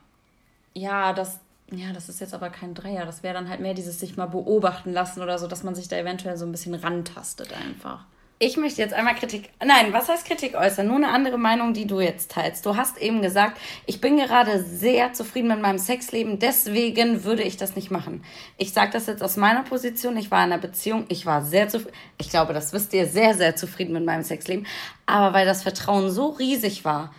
[0.74, 3.06] ja, das, ja, das ist jetzt aber kein Dreier.
[3.06, 5.88] Das wäre dann halt mehr dieses sich mal beobachten lassen oder so, dass man sich
[5.88, 8.04] da eventuell so ein bisschen rantastet einfach.
[8.42, 9.50] Ich möchte jetzt einmal Kritik.
[9.62, 10.86] Nein, was heißt Kritik äußern?
[10.86, 12.64] Nur eine andere Meinung, die du jetzt teilst.
[12.64, 17.58] Du hast eben gesagt, ich bin gerade sehr zufrieden mit meinem Sexleben, deswegen würde ich
[17.58, 18.24] das nicht machen.
[18.56, 20.16] Ich sage das jetzt aus meiner Position.
[20.16, 21.94] Ich war in einer Beziehung, ich war sehr zufrieden.
[22.16, 24.66] Ich glaube, das wisst ihr, sehr, sehr zufrieden mit meinem Sexleben.
[25.04, 27.12] Aber weil das Vertrauen so riesig war,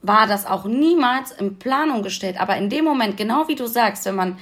[0.00, 2.40] war das auch niemals in Planung gestellt.
[2.40, 4.38] Aber in dem Moment, genau wie du sagst, wenn man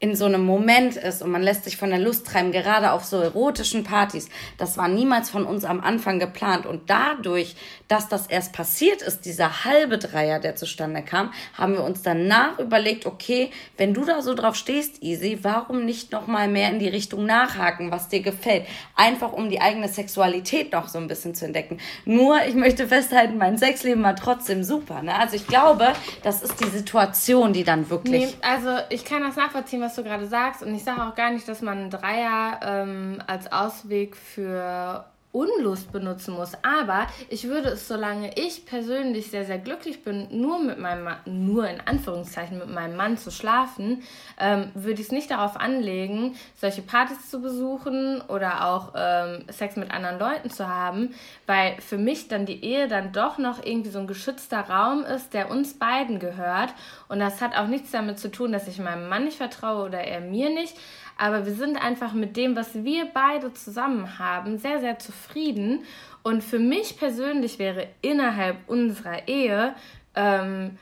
[0.00, 3.04] in so einem Moment ist und man lässt sich von der Lust treiben, gerade auf
[3.04, 4.28] so erotischen Partys.
[4.58, 6.66] Das war niemals von uns am Anfang geplant.
[6.66, 7.56] Und dadurch,
[7.88, 12.58] dass das erst passiert ist, dieser halbe Dreier, der zustande kam, haben wir uns danach
[12.58, 16.88] überlegt, okay, wenn du da so drauf stehst, Easy, warum nicht nochmal mehr in die
[16.88, 18.66] Richtung nachhaken, was dir gefällt?
[18.96, 21.78] Einfach um die eigene Sexualität noch so ein bisschen zu entdecken.
[22.04, 25.02] Nur, ich möchte festhalten, mein Sexleben war trotzdem super.
[25.02, 25.14] Ne?
[25.14, 28.26] Also ich glaube, das ist die Situation, die dann wirklich.
[28.26, 30.62] Nee, also ich kann das nachvollziehen, was du gerade sagst.
[30.62, 35.90] Und ich sage auch gar nicht, dass man einen Dreier ähm, als Ausweg für Unlust
[35.90, 36.52] benutzen muss.
[36.62, 41.16] Aber ich würde es, solange ich persönlich sehr, sehr glücklich bin, nur mit meinem Mann,
[41.26, 44.04] nur in Anführungszeichen mit meinem Mann zu schlafen,
[44.38, 49.74] ähm, würde ich es nicht darauf anlegen, solche Partys zu besuchen oder auch ähm, Sex
[49.74, 51.12] mit anderen Leuten zu haben,
[51.46, 55.34] weil für mich dann die Ehe dann doch noch irgendwie so ein geschützter Raum ist,
[55.34, 56.72] der uns beiden gehört.
[57.08, 59.98] Und das hat auch nichts damit zu tun, dass ich meinem Mann nicht vertraue oder
[59.98, 60.76] er mir nicht
[61.16, 65.84] aber wir sind einfach mit dem, was wir beide zusammen haben, sehr, sehr zufrieden.
[66.22, 69.74] Und für mich persönlich wäre innerhalb unserer Ehe
[70.14, 70.78] ähm,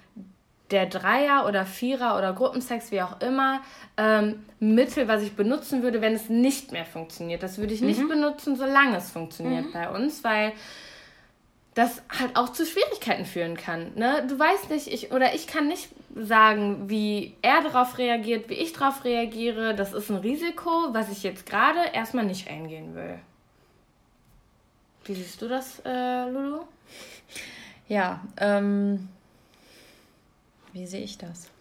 [0.71, 3.61] der Dreier oder Vierer oder Gruppensex, wie auch immer,
[3.97, 7.42] ähm, Mittel, was ich benutzen würde, wenn es nicht mehr funktioniert.
[7.42, 8.09] Das würde ich nicht mhm.
[8.09, 9.73] benutzen, solange es funktioniert mhm.
[9.73, 10.53] bei uns, weil
[11.74, 13.92] das halt auch zu Schwierigkeiten führen kann.
[13.94, 14.26] Ne?
[14.28, 18.72] Du weißt nicht, ich oder ich kann nicht sagen, wie er darauf reagiert, wie ich
[18.74, 19.74] darauf reagiere.
[19.74, 23.18] Das ist ein Risiko, was ich jetzt gerade erstmal nicht eingehen will.
[25.04, 26.64] Wie siehst du das, äh, Lulu?
[27.88, 29.08] Ja, ähm,
[30.72, 31.51] wie sehe ich das?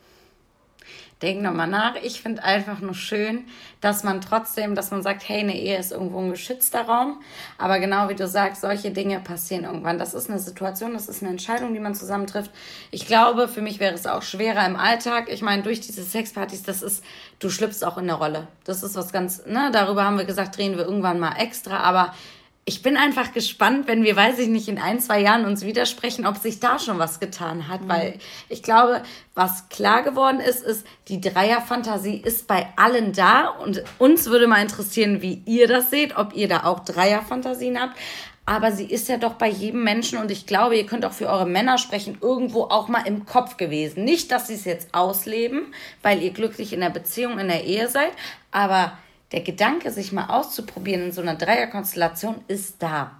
[1.21, 1.95] Denk nochmal nach.
[1.95, 3.45] Ich finde einfach nur schön,
[3.79, 7.21] dass man trotzdem, dass man sagt, hey, eine Ehe ist irgendwo ein geschützter Raum.
[7.57, 9.99] Aber genau wie du sagst, solche Dinge passieren irgendwann.
[9.99, 12.51] Das ist eine Situation, das ist eine Entscheidung, die man zusammen trifft.
[12.91, 15.29] Ich glaube, für mich wäre es auch schwerer im Alltag.
[15.29, 17.03] Ich meine, durch diese Sexpartys, das ist,
[17.39, 18.47] du schlüpfst auch in der Rolle.
[18.63, 21.77] Das ist was ganz, ne, darüber haben wir gesagt, drehen wir irgendwann mal extra.
[21.77, 22.13] Aber
[22.63, 26.27] ich bin einfach gespannt, wenn wir, weiß ich nicht, in ein, zwei Jahren uns widersprechen,
[26.27, 27.81] ob sich da schon was getan hat.
[27.81, 27.89] Mhm.
[27.89, 28.19] Weil
[28.49, 29.01] ich glaube,
[29.33, 33.47] was klar geworden ist, ist, die Dreierfantasie ist bei allen da.
[33.47, 37.97] Und uns würde mal interessieren, wie ihr das seht, ob ihr da auch Dreierfantasien habt.
[38.45, 41.29] Aber sie ist ja doch bei jedem Menschen und ich glaube, ihr könnt auch für
[41.29, 44.03] eure Männer sprechen, irgendwo auch mal im Kopf gewesen.
[44.03, 47.87] Nicht, dass sie es jetzt ausleben, weil ihr glücklich in der Beziehung, in der Ehe
[47.87, 48.11] seid,
[48.51, 48.97] aber
[49.31, 53.11] der Gedanke, sich mal auszuprobieren in so einer Dreierkonstellation, ist da.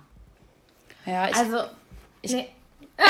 [1.06, 1.58] Ja, ich, also,
[2.21, 2.47] ich, nee.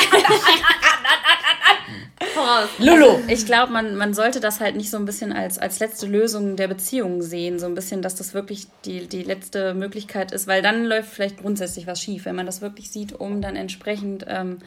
[2.33, 2.69] Voraus.
[2.77, 3.09] Lulu.
[3.09, 6.05] Also, ich glaube, man, man sollte das halt nicht so ein bisschen als, als letzte
[6.05, 7.59] Lösung der Beziehung sehen.
[7.59, 11.37] So ein bisschen, dass das wirklich die, die letzte Möglichkeit ist, weil dann läuft vielleicht
[11.37, 14.25] grundsätzlich was schief, wenn man das wirklich sieht, um dann entsprechend.
[14.27, 14.59] Ähm,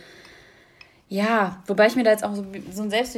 [1.08, 3.16] ja, wobei ich mir da jetzt auch so, so ein Selbst,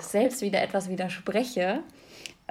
[0.00, 1.80] selbst wieder etwas widerspreche.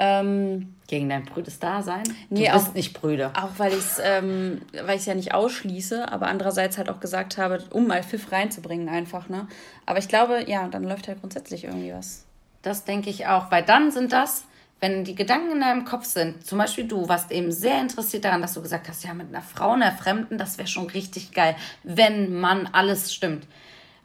[0.01, 2.03] Ähm, Gegen dein brüdes Dasein?
[2.29, 3.33] Nee, du bist auch, nicht Brüder.
[3.35, 7.85] Auch weil ich es ähm, ja nicht ausschließe, aber andererseits halt auch gesagt habe, um
[7.85, 9.27] mal Pfiff reinzubringen einfach.
[9.27, 9.47] Ne?
[9.85, 12.25] Aber ich glaube, ja, dann läuft halt grundsätzlich irgendwie was.
[12.61, 14.45] Das denke ich auch, weil dann sind das,
[14.79, 18.41] wenn die Gedanken in deinem Kopf sind, zum Beispiel du warst eben sehr interessiert daran,
[18.41, 21.55] dass du gesagt hast, ja, mit einer Frau, einer Fremden, das wäre schon richtig geil,
[21.83, 23.45] wenn man alles stimmt.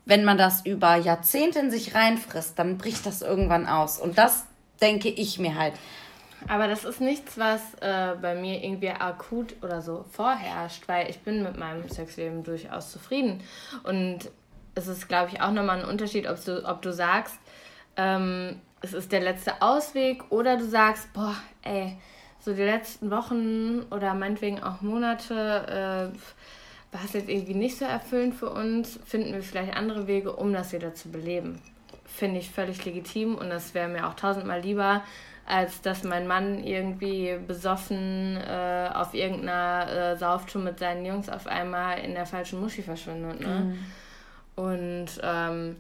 [0.07, 3.99] Wenn man das über Jahrzehnte in sich reinfrisst, dann bricht das irgendwann aus.
[3.99, 4.45] Und das
[4.85, 5.75] denke ich mir halt.
[6.47, 11.21] Aber das ist nichts, was äh, bei mir irgendwie akut oder so vorherrscht, weil ich
[11.21, 13.41] bin mit meinem Sexleben durchaus zufrieden.
[13.83, 14.31] Und
[14.75, 17.39] es ist, glaube ich, auch nochmal ein Unterschied, ob du, ob du sagst,
[17.97, 21.97] ähm, es ist der letzte Ausweg oder du sagst, boah, ey,
[22.39, 27.87] so die letzten Wochen oder meinetwegen auch Monate äh, war es jetzt irgendwie nicht so
[27.87, 31.63] erfüllend für uns, finden wir vielleicht andere Wege, um das wieder zu beleben
[32.15, 35.03] finde ich völlig legitim und das wäre mir auch tausendmal lieber,
[35.47, 41.47] als dass mein Mann irgendwie besoffen äh, auf irgendeiner äh, Sauftour mit seinen Jungs auf
[41.47, 43.41] einmal in der falschen Muschi verschwindet.
[43.41, 43.77] Ne?
[44.57, 44.65] Mhm.
[44.65, 45.77] Und ähm,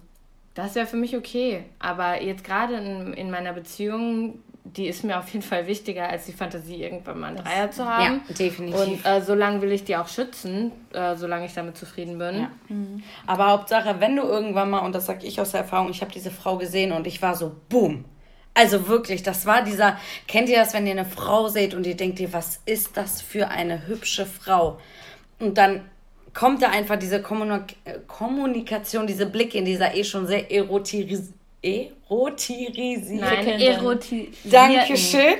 [0.54, 1.64] das wäre für mich okay.
[1.78, 6.24] Aber jetzt gerade in, in meiner Beziehung die ist mir auf jeden Fall wichtiger, als
[6.24, 8.22] die Fantasie, irgendwann mal einen Dreier zu haben.
[8.26, 8.80] Ja, definitiv.
[8.80, 12.40] Und äh, solange will ich die auch schützen, äh, solange ich damit zufrieden bin.
[12.40, 12.50] Ja.
[12.68, 13.02] Mhm.
[13.26, 16.10] Aber Hauptsache, wenn du irgendwann mal, und das sage ich aus der Erfahrung, ich habe
[16.10, 18.06] diese Frau gesehen und ich war so, boom.
[18.54, 19.98] Also wirklich, das war dieser,
[20.28, 23.20] kennt ihr das, wenn ihr eine Frau seht und ihr denkt ihr, was ist das
[23.20, 24.78] für eine hübsche Frau?
[25.40, 25.82] Und dann
[26.32, 33.20] kommt da einfach diese Kommunik Kommunikation, diese Blicke in dieser eh schon sehr erotisierten erotirisieren.
[33.20, 34.34] Nein, erotirisieren.
[34.44, 35.36] Dankeschön.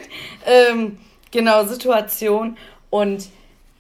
[0.47, 0.99] Ähm,
[1.31, 2.57] genau, Situation.
[2.91, 3.29] Und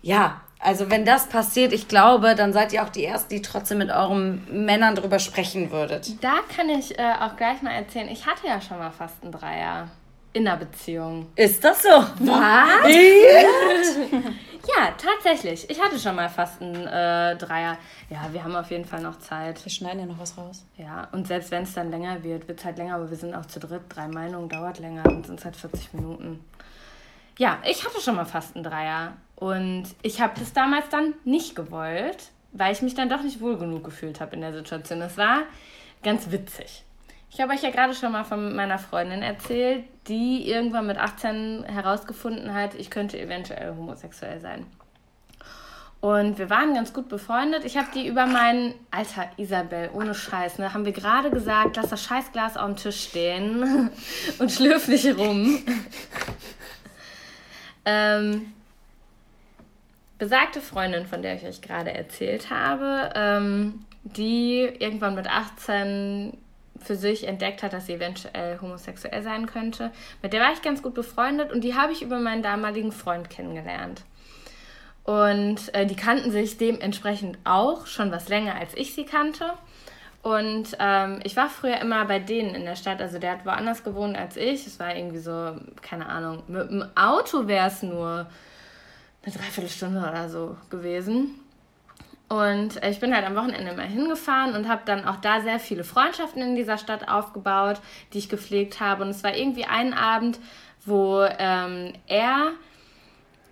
[0.02, 3.78] ja, also wenn das passiert, ich glaube, dann seid ihr auch die Ersten, die trotzdem
[3.78, 6.22] mit euren Männern drüber sprechen würdet.
[6.22, 9.32] Da kann ich äh, auch gleich mal erzählen, ich hatte ja schon mal fast einen
[9.32, 9.90] Dreier
[10.32, 11.26] in einer Beziehung.
[11.36, 11.88] Ist das so?
[11.88, 12.86] Was?
[14.66, 15.68] Ja, tatsächlich.
[15.68, 17.76] Ich hatte schon mal fast einen äh, Dreier.
[18.08, 19.62] Ja, wir haben auf jeden Fall noch Zeit.
[19.64, 20.64] Wir schneiden ja noch was raus.
[20.78, 23.34] Ja, und selbst wenn es dann länger wird, wird es halt länger, aber wir sind
[23.34, 23.82] auch zu dritt.
[23.88, 26.44] Drei Meinungen dauert länger und sind halt 40 Minuten.
[27.38, 29.14] Ja, ich hatte schon mal fast einen Dreier.
[29.36, 33.58] Und ich habe das damals dann nicht gewollt, weil ich mich dann doch nicht wohl
[33.58, 35.02] genug gefühlt habe in der Situation.
[35.02, 35.42] Es war
[36.02, 36.84] ganz witzig.
[37.34, 41.64] Ich habe euch ja gerade schon mal von meiner Freundin erzählt, die irgendwann mit 18
[41.64, 44.64] herausgefunden hat, ich könnte eventuell homosexuell sein.
[46.00, 47.64] Und wir waren ganz gut befreundet.
[47.64, 51.88] Ich habe die über meinen, Alter, Isabel, ohne Scheiß, ne, haben wir gerade gesagt, lass
[51.88, 53.90] das Scheißglas auf dem Tisch stehen
[54.38, 55.58] und schlürf nicht rum.
[57.84, 58.52] ähm,
[60.18, 66.38] besagte Freundin, von der ich euch gerade erzählt habe, ähm, die irgendwann mit 18
[66.84, 69.90] für sich entdeckt hat, dass sie eventuell homosexuell sein könnte.
[70.22, 73.30] Mit der war ich ganz gut befreundet und die habe ich über meinen damaligen Freund
[73.30, 74.02] kennengelernt.
[75.04, 79.52] Und äh, die kannten sich dementsprechend auch schon was länger, als ich sie kannte.
[80.22, 83.02] Und ähm, ich war früher immer bei denen in der Stadt.
[83.02, 84.66] Also der hat woanders gewohnt als ich.
[84.66, 88.26] Es war irgendwie so, keine Ahnung, mit dem Auto wäre es nur
[89.22, 91.43] eine Dreiviertelstunde oder so gewesen.
[92.34, 95.84] Und ich bin halt am Wochenende mal hingefahren und habe dann auch da sehr viele
[95.84, 97.80] Freundschaften in dieser Stadt aufgebaut,
[98.12, 99.04] die ich gepflegt habe.
[99.04, 100.40] Und es war irgendwie ein Abend,
[100.84, 102.50] wo ähm, er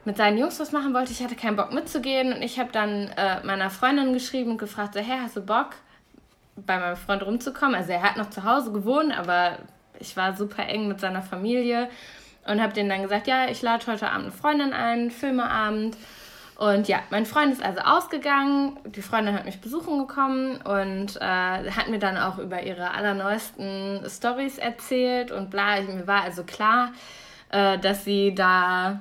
[0.05, 1.13] mit seinen Jungs was machen wollte.
[1.13, 4.95] Ich hatte keinen Bock mitzugehen und ich habe dann äh, meiner Freundin geschrieben und gefragt,
[4.95, 5.77] so, hey, hast du Bock,
[6.57, 7.77] bei meinem Freund rumzukommen?
[7.77, 9.59] Also er hat noch zu Hause gewohnt, aber
[10.01, 11.89] ich war super eng mit seiner Familie
[12.49, 15.97] und habe denen dann gesagt, ja, ich lade heute Abend eine Freundin ein, Filmeabend.
[16.57, 21.71] Und ja, mein Freund ist also ausgegangen, die Freundin hat mich besuchen gekommen und äh,
[21.71, 25.81] hat mir dann auch über ihre allerneuesten Stories erzählt und bla.
[25.81, 26.93] Mir war also klar,
[27.51, 29.01] äh, dass sie da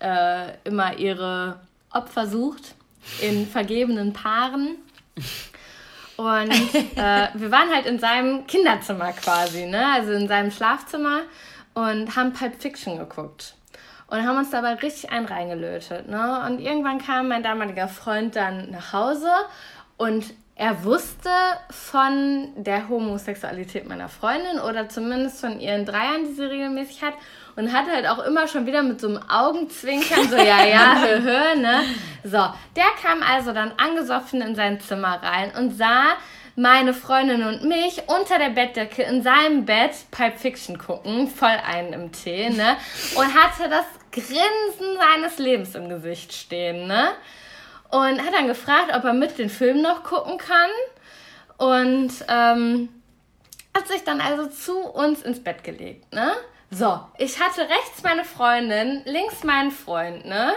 [0.00, 2.74] äh, immer ihre Opfer sucht.
[3.20, 4.76] in vergebenen Paaren.
[6.16, 6.50] Und
[6.96, 9.92] äh, wir waren halt in seinem Kinderzimmer quasi, ne?
[9.92, 11.20] Also in seinem Schlafzimmer
[11.74, 13.54] und haben Pulp Fiction geguckt.
[14.08, 16.44] Und haben uns dabei richtig einen reingelötet, ne?
[16.46, 19.30] Und irgendwann kam mein damaliger Freund dann nach Hause
[19.96, 21.28] und er wusste
[21.70, 27.12] von der Homosexualität meiner Freundin oder zumindest von ihren Dreiern, die sie regelmäßig hat.
[27.56, 31.22] Und hat halt auch immer schon wieder mit so einem Augenzwinkern, so ja, ja, hör,
[31.22, 31.82] hör, ne?
[32.24, 32.38] So,
[32.74, 36.16] der kam also dann angesoffen in sein Zimmer rein und sah
[36.56, 41.92] meine Freundin und mich unter der Bettdecke in seinem Bett Pipe Fiction gucken, voll einen
[41.92, 42.76] im Tee, ne?
[43.14, 47.10] Und hatte das Grinsen seines Lebens im Gesicht stehen, ne?
[47.90, 50.70] und hat dann gefragt, ob er mit den Film noch gucken kann
[51.58, 52.88] und ähm,
[53.74, 56.32] hat sich dann also zu uns ins Bett gelegt, ne?
[56.70, 60.54] So, ich hatte rechts meine Freundin, links meinen Freund, ne?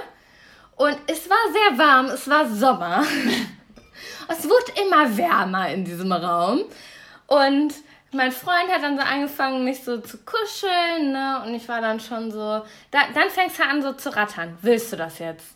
[0.75, 3.03] Und es war sehr warm, es war Sommer.
[4.27, 6.63] es wurde immer wärmer in diesem Raum.
[7.27, 7.73] Und
[8.11, 11.43] mein Freund hat dann so angefangen, mich so zu kuscheln, ne?
[11.45, 14.57] Und ich war dann schon so, da, dann fängst du an so zu rattern.
[14.61, 15.55] Willst du das jetzt?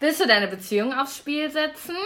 [0.00, 1.96] Willst du deine Beziehung aufs Spiel setzen?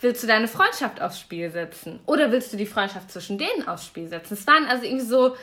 [0.00, 2.00] Willst du deine Freundschaft aufs Spiel setzen?
[2.06, 4.34] Oder willst du die Freundschaft zwischen denen aufs Spiel setzen?
[4.34, 5.36] Es waren also irgendwie so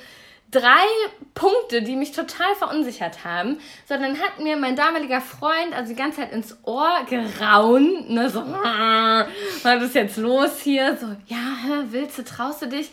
[0.52, 0.86] drei
[1.34, 3.60] Punkte, die mich total verunsichert haben.
[3.86, 8.42] Sondern hat mir mein damaliger Freund also die ganze Zeit ins Ohr geraunt, ne, so,
[8.42, 10.98] was ist jetzt los hier?
[10.98, 12.90] So, ja, willst du, traust du dich?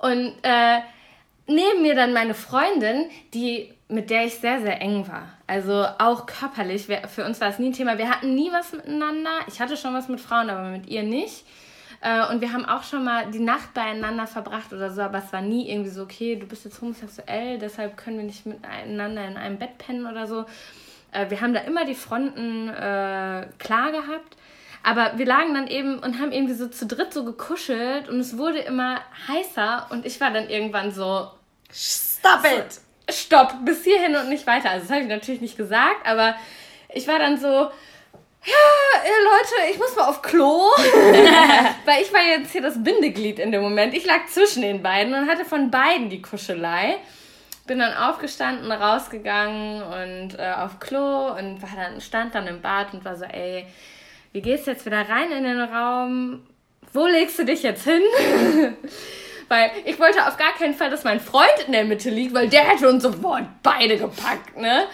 [0.00, 0.78] Und äh,
[1.46, 5.32] neben mir dann meine Freundin, die mit der ich sehr, sehr eng war.
[5.46, 6.86] Also auch körperlich.
[7.08, 7.96] für uns war es nie ein Thema.
[7.96, 9.30] Wir hatten nie was miteinander.
[9.46, 11.44] Ich hatte schon was mit Frauen, aber mit ihr nicht.
[12.00, 15.32] Äh, und wir haben auch schon mal die Nacht beieinander verbracht oder so, aber es
[15.32, 19.36] war nie irgendwie so, okay, du bist jetzt homosexuell, deshalb können wir nicht miteinander in
[19.36, 20.44] einem Bett pennen oder so.
[21.12, 24.36] Äh, wir haben da immer die Fronten äh, klar gehabt.
[24.84, 28.38] Aber wir lagen dann eben und haben irgendwie so zu dritt so gekuschelt und es
[28.38, 31.28] wurde immer heißer und ich war dann irgendwann so,
[31.70, 32.80] Stop it!
[33.10, 34.70] Stopp, bis hierhin und nicht weiter.
[34.70, 36.36] Also das habe ich natürlich nicht gesagt, aber
[36.92, 37.70] ich war dann so,
[38.44, 40.70] ja, Leute, ich muss mal auf Klo.
[41.84, 43.94] Weil ich war jetzt hier das Bindeglied in dem Moment.
[43.94, 46.96] Ich lag zwischen den beiden und hatte von beiden die Kuschelei.
[47.66, 52.94] Bin dann aufgestanden, rausgegangen und äh, auf Klo und war dann, stand dann im Bad
[52.94, 53.66] und war so, ey,
[54.32, 56.46] wie gehst du jetzt wieder rein in den Raum?
[56.92, 58.02] Wo legst du dich jetzt hin?
[59.48, 62.48] Weil ich wollte auf gar keinen Fall, dass mein Freund in der Mitte liegt, weil
[62.48, 64.84] der hätte uns sofort beide gepackt, ne?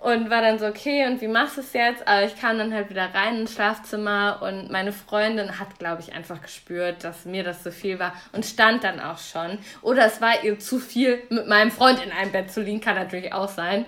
[0.00, 2.06] Und war dann so, okay, und wie machst du es jetzt?
[2.06, 6.14] Aber ich kam dann halt wieder rein ins Schlafzimmer und meine Freundin hat, glaube ich,
[6.14, 9.58] einfach gespürt, dass mir das zu viel war und stand dann auch schon.
[9.82, 12.94] Oder es war ihr zu viel, mit meinem Freund in einem Bett zu liegen, kann
[12.94, 13.84] natürlich auch sein.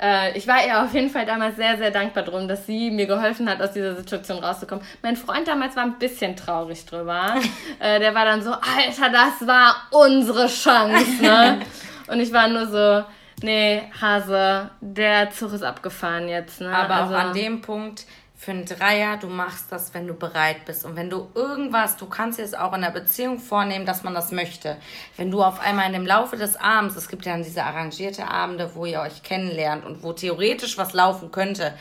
[0.00, 3.06] Äh, ich war ihr auf jeden Fall damals sehr, sehr dankbar drum, dass sie mir
[3.06, 4.84] geholfen hat, aus dieser Situation rauszukommen.
[5.02, 7.34] Mein Freund damals war ein bisschen traurig drüber.
[7.78, 11.60] äh, der war dann so, Alter, das war unsere Chance, ne?
[12.08, 13.04] Und ich war nur so,
[13.42, 16.74] nee, Hase, der Zug ist abgefahren jetzt, ne?
[16.74, 18.04] Aber also, auch an dem Punkt,
[18.42, 20.84] für einen Dreier, du machst das, wenn du bereit bist.
[20.84, 24.32] Und wenn du irgendwas, du kannst es auch in der Beziehung vornehmen, dass man das
[24.32, 24.78] möchte.
[25.16, 28.26] Wenn du auf einmal in dem Laufe des Abends, es gibt ja dann diese arrangierte
[28.26, 31.72] Abende, wo ihr euch kennenlernt und wo theoretisch was laufen könnte,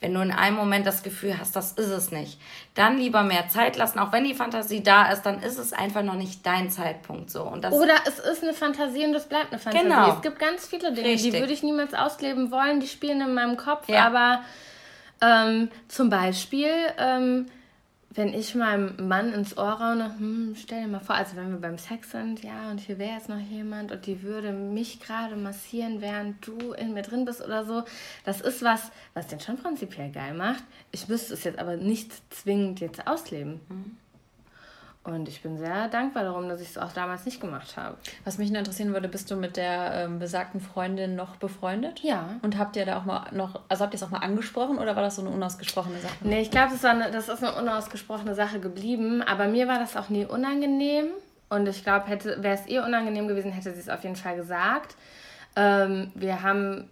[0.00, 2.40] wenn du in einem Moment das Gefühl hast, das ist es nicht,
[2.74, 3.98] dann lieber mehr Zeit lassen.
[3.98, 7.42] Auch wenn die Fantasie da ist, dann ist es einfach noch nicht dein Zeitpunkt so.
[7.42, 9.84] Und das Oder es ist eine Fantasie und es bleibt eine Fantasie.
[9.84, 10.14] Genau.
[10.14, 11.32] Es gibt ganz viele Dinge, Richtig.
[11.32, 14.06] die würde ich niemals ausleben wollen, die spielen in meinem Kopf, ja.
[14.06, 14.40] aber
[15.20, 17.46] ähm, zum Beispiel, ähm,
[18.16, 21.60] wenn ich meinem Mann ins Ohr raune, hm, stell dir mal vor, also wenn wir
[21.60, 25.36] beim Sex sind, ja, und hier wäre jetzt noch jemand und die würde mich gerade
[25.36, 27.84] massieren, während du in mir drin bist oder so.
[28.24, 30.64] Das ist was, was den schon prinzipiell geil macht.
[30.92, 33.60] Ich müsste es jetzt aber nicht zwingend jetzt ausleben.
[33.68, 33.96] Mhm.
[35.06, 37.96] Und ich bin sehr dankbar darum, dass ich es auch damals nicht gemacht habe.
[38.24, 42.00] Was mich interessieren würde, bist du mit der ähm, besagten Freundin noch befreundet?
[42.00, 42.30] Ja.
[42.42, 44.96] Und habt ihr da auch mal noch, also habt ihr es auch mal angesprochen oder
[44.96, 46.14] war das so eine unausgesprochene Sache?
[46.22, 49.22] Nee, ich glaube, das, das ist eine unausgesprochene Sache geblieben.
[49.22, 51.06] Aber mir war das auch nie unangenehm.
[51.50, 54.96] Und ich glaube, wäre es ihr unangenehm gewesen, hätte sie es auf jeden Fall gesagt.
[55.54, 56.90] Ähm, wir haben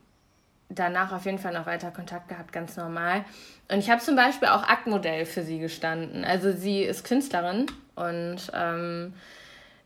[0.69, 3.25] danach auf jeden Fall noch weiter Kontakt gehabt, ganz normal.
[3.69, 6.25] Und ich habe zum Beispiel auch Aktmodell für sie gestanden.
[6.25, 9.15] Also sie ist Künstlerin und ähm,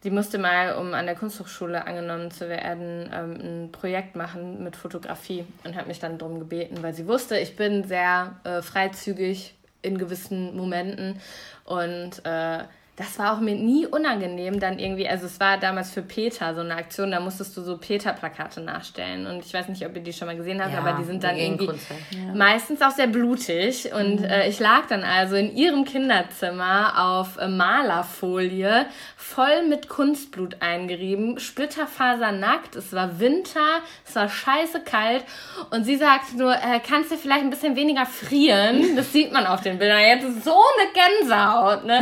[0.02, 4.76] sie musste mal, um an der Kunsthochschule angenommen zu werden, ähm, ein Projekt machen mit
[4.76, 9.54] Fotografie und hat mich dann darum gebeten, weil sie wusste, ich bin sehr äh, freizügig
[9.82, 11.20] in gewissen Momenten.
[11.64, 12.64] Und äh,
[12.98, 16.62] das war auch mir nie unangenehm, dann irgendwie, also es war damals für Peter so
[16.62, 19.26] eine Aktion, da musstest du so Peter-Plakate nachstellen.
[19.28, 21.22] Und ich weiß nicht, ob ihr die schon mal gesehen habt, ja, aber die sind
[21.22, 22.34] dann irgendwie ja.
[22.34, 23.92] meistens auch sehr blutig.
[23.92, 24.24] Und mhm.
[24.24, 31.38] äh, ich lag dann also in ihrem Kinderzimmer auf äh, Malerfolie, voll mit Kunstblut eingerieben,
[31.38, 35.24] splitterfasernackt, es war Winter, es war scheiße kalt.
[35.70, 38.96] Und sie sagte nur, äh, kannst du vielleicht ein bisschen weniger frieren?
[38.96, 40.00] Das sieht man auf den Bildern.
[40.00, 42.00] Jetzt so eine Gänsehaut, ne?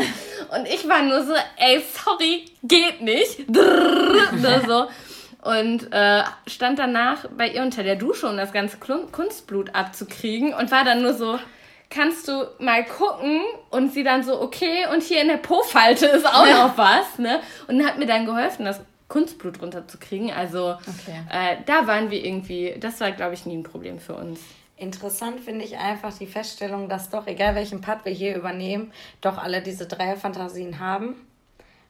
[0.57, 3.45] Und ich war nur so, ey, sorry, geht nicht.
[4.67, 4.87] So.
[5.43, 10.73] Und äh, stand danach bei ihr unter der Dusche, um das ganze Kunstblut abzukriegen und
[10.73, 11.39] war dann nur so,
[11.91, 13.41] kannst du mal gucken?
[13.71, 17.41] Und sie dann so, okay, und hier in der Po-Falte ist auch noch was, ne?
[17.69, 20.33] Und hat mir dann geholfen, das Kunstblut runterzukriegen.
[20.33, 21.23] Also okay.
[21.31, 24.41] äh, da waren wir irgendwie, das war, glaube ich, nie ein Problem für uns.
[24.77, 29.39] Interessant finde ich einfach die Feststellung, dass doch, egal welchen Part wir hier übernehmen, doch
[29.39, 31.17] alle diese Dreierfantasien haben.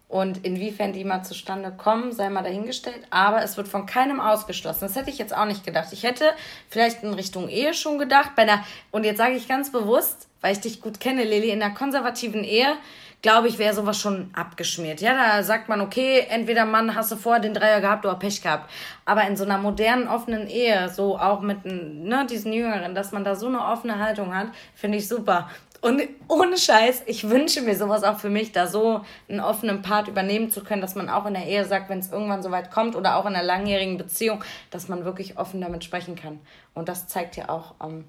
[0.08, 3.00] Und inwiefern die mal zustande kommen, sei mal dahingestellt.
[3.10, 4.82] Aber es wird von keinem ausgeschlossen.
[4.82, 5.88] Das hätte ich jetzt auch nicht gedacht.
[5.90, 6.30] Ich hätte
[6.68, 8.36] vielleicht in Richtung Ehe schon gedacht.
[8.36, 11.60] Bei einer, und jetzt sage ich ganz bewusst, weil ich dich gut kenne, Lilly, in
[11.60, 12.76] einer konservativen Ehe
[13.22, 15.00] glaube ich, wäre sowas schon abgeschmiert.
[15.00, 18.42] Ja, da sagt man, okay, entweder Mann hast du vorher den Dreier gehabt oder Pech
[18.42, 18.70] gehabt.
[19.04, 23.24] Aber in so einer modernen, offenen Ehe, so auch mit ne, diesen Jüngeren, dass man
[23.24, 25.48] da so eine offene Haltung hat, finde ich super.
[25.80, 30.08] Und ohne Scheiß, ich wünsche mir sowas auch für mich, da so einen offenen Part
[30.08, 32.70] übernehmen zu können, dass man auch in der Ehe sagt, wenn es irgendwann so weit
[32.70, 36.40] kommt oder auch in einer langjährigen Beziehung, dass man wirklich offen damit sprechen kann.
[36.74, 38.04] Und das zeigt ja auch, ähm,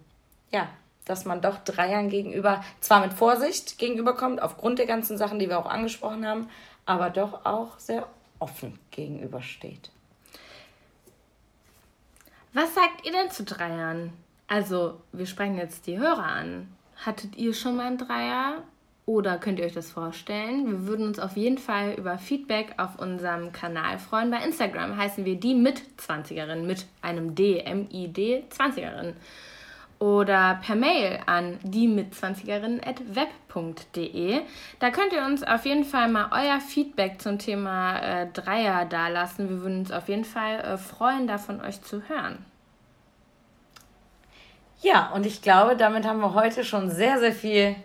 [0.52, 0.70] ja,
[1.08, 5.60] dass man doch Dreiern gegenüber zwar mit Vorsicht gegenüberkommt, aufgrund der ganzen Sachen, die wir
[5.60, 6.50] auch angesprochen haben,
[6.86, 8.08] aber doch auch sehr
[8.40, 9.90] offen gegenübersteht.
[12.54, 14.14] Was sagt ihr denn zu Dreiern?
[14.48, 16.74] Also, wir sprechen jetzt die Hörer an.
[17.06, 18.64] Hattet ihr schon mal einen Dreier?
[19.06, 20.66] Oder könnt ihr euch das vorstellen?
[20.66, 24.32] Wir würden uns auf jeden Fall über Feedback auf unserem Kanal freuen.
[24.32, 29.14] Bei Instagram heißen wir die Mit-20erin mit einem D, M-I-D, 20erin
[30.00, 34.42] oder per Mail an die mitzwanzigerin.web.de.
[34.80, 39.50] Da könnt ihr uns auf jeden Fall mal euer Feedback zum Thema äh, Dreier dalassen.
[39.50, 42.46] Wir würden uns auf jeden Fall äh, freuen, da von euch zu hören.
[44.82, 47.76] Ja, und ich glaube, damit haben wir heute schon sehr, sehr viel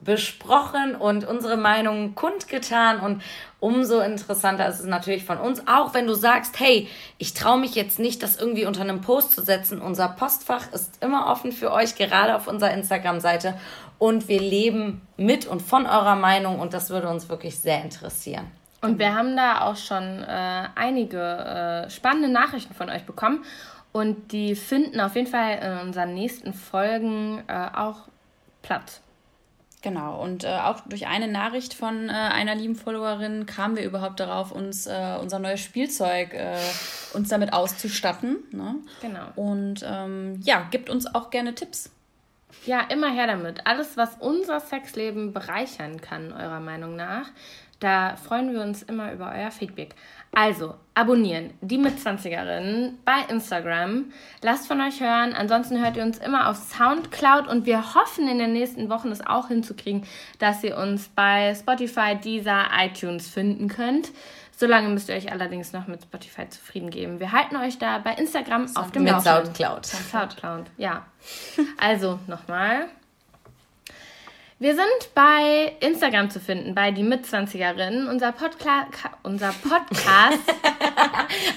[0.00, 3.22] besprochen und unsere Meinungen kundgetan und
[3.60, 7.74] umso interessanter ist es natürlich von uns, auch wenn du sagst, hey, ich traue mich
[7.74, 9.82] jetzt nicht, das irgendwie unter einem Post zu setzen.
[9.82, 13.58] Unser Postfach ist immer offen für euch, gerade auf unserer Instagram-Seite
[13.98, 18.46] und wir leben mit und von eurer Meinung und das würde uns wirklich sehr interessieren.
[18.82, 23.44] Und wir haben da auch schon äh, einige äh, spannende Nachrichten von euch bekommen
[23.92, 28.08] und die finden auf jeden Fall in unseren nächsten Folgen äh, auch
[28.62, 29.02] Platz.
[29.82, 34.20] Genau, und äh, auch durch eine Nachricht von äh, einer lieben Followerin kamen wir überhaupt
[34.20, 36.58] darauf, uns äh, unser neues Spielzeug äh,
[37.14, 38.36] uns damit auszustatten.
[38.50, 38.76] Ne?
[39.00, 39.26] Genau.
[39.36, 41.90] Und ähm, ja, gibt uns auch gerne Tipps.
[42.66, 43.66] Ja, immer her damit.
[43.66, 47.30] Alles, was unser Sexleben bereichern kann, eurer Meinung nach.
[47.80, 49.94] Da freuen wir uns immer über euer Feedback.
[50.32, 54.12] Also, abonnieren, die Mitzwanzigerinnen bei Instagram.
[54.42, 55.32] Lasst von euch hören.
[55.32, 59.26] Ansonsten hört ihr uns immer auf Soundcloud und wir hoffen in den nächsten Wochen es
[59.26, 60.06] auch hinzukriegen,
[60.38, 64.10] dass ihr uns bei Spotify, Deezer, iTunes finden könnt.
[64.54, 67.18] Solange müsst ihr euch allerdings noch mit Spotify zufrieden geben.
[67.18, 69.86] Wir halten euch da bei Instagram auf dem Mit Soundcloud.
[69.86, 71.06] Soundcloud, ja.
[71.78, 72.88] Also nochmal.
[74.62, 78.08] Wir sind bei Instagram zu finden, bei die Mitzwanzigerinnen.
[78.08, 78.88] Unser, Podca
[79.22, 80.38] unser Podcast.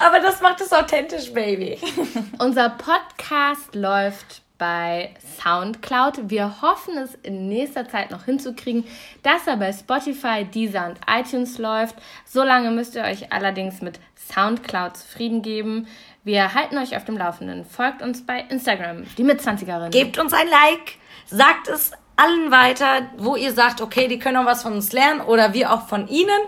[0.00, 1.76] Aber das macht es authentisch, Baby.
[2.38, 6.30] unser Podcast läuft bei Soundcloud.
[6.30, 8.84] Wir hoffen es in nächster Zeit noch hinzukriegen,
[9.22, 11.96] dass er bei Spotify, Deezer und iTunes läuft.
[12.24, 14.00] Solange müsst ihr euch allerdings mit
[14.32, 15.88] Soundcloud zufrieden geben.
[16.22, 17.66] Wir halten euch auf dem Laufenden.
[17.66, 19.90] Folgt uns bei Instagram, die Mitzwanzigerinnen.
[19.90, 24.46] Gebt uns ein Like, sagt es allen weiter, wo ihr sagt, okay, die können auch
[24.46, 26.40] was von uns lernen oder wir auch von ihnen.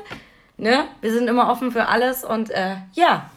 [0.57, 0.85] Ne?
[1.01, 3.31] Wir sind immer offen für alles und äh, ja.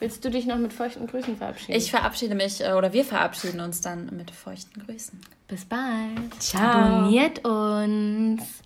[0.00, 1.78] Willst du dich noch mit feuchten Grüßen verabschieden?
[1.78, 5.20] Ich verabschiede mich äh, oder wir verabschieden uns dann mit feuchten Grüßen.
[5.46, 6.34] Bis bald.
[6.40, 6.62] Ciao.
[6.62, 8.63] Abonniert uns.